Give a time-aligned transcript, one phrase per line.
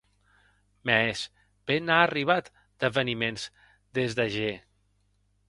[0.87, 1.19] Mès,
[1.65, 2.45] be n’a arribat
[2.79, 3.43] d’eveniments
[3.93, 4.57] dès ager!